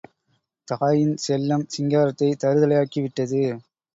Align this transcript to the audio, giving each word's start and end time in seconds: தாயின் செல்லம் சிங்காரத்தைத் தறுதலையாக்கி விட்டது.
தாயின் 0.67 1.13
செல்லம் 1.27 1.65
சிங்காரத்தைத் 1.67 2.41
தறுதலையாக்கி 2.43 3.01
விட்டது. 3.01 3.41